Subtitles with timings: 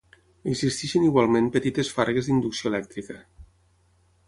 [0.51, 3.21] Existeixen igualment petites fargues d'inducció elèctrica.